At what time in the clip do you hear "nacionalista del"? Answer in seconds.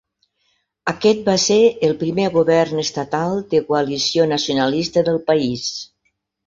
4.35-5.27